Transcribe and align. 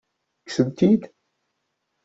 Kksent-t-id? 0.41 1.01